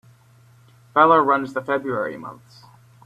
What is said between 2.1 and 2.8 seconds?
months.